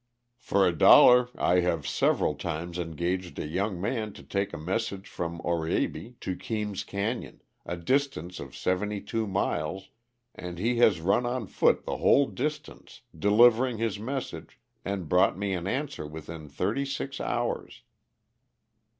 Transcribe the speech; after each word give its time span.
"For 0.39 0.67
a 0.67 0.75
dollar 0.75 1.29
I 1.35 1.59
have 1.59 1.85
several 1.85 2.33
times 2.33 2.79
engaged 2.79 3.37
a 3.37 3.45
young 3.45 3.79
man 3.79 4.13
to 4.13 4.23
take 4.23 4.51
a 4.51 4.57
message 4.57 5.07
from 5.07 5.39
Oraibi 5.41 6.15
to 6.21 6.35
Keam's 6.35 6.83
Canyon, 6.83 7.43
a 7.67 7.77
distance 7.77 8.39
of 8.39 8.55
seventy 8.55 8.99
two 8.99 9.27
miles, 9.27 9.89
and 10.33 10.57
he 10.57 10.77
has 10.77 11.01
run 11.01 11.27
on 11.27 11.45
foot 11.45 11.85
the 11.85 11.97
whole 11.97 12.25
distance, 12.25 13.03
delivered 13.15 13.77
his 13.77 13.99
message, 13.99 14.57
and 14.83 15.07
brought 15.07 15.37
me 15.37 15.53
an 15.53 15.67
answer 15.67 16.07
within 16.07 16.49
thirty 16.49 16.83
six 16.83 17.19
hours. 17.21 17.83